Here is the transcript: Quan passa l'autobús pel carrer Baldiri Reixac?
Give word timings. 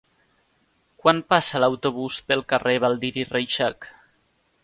Quan 1.03 1.19
passa 1.33 1.61
l'autobús 1.63 2.17
pel 2.31 2.43
carrer 2.53 2.75
Baldiri 2.87 3.27
Reixac? 3.35 3.89